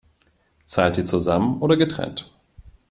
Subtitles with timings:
[0.65, 2.33] Zahlt ihr zusammen oder getrennt?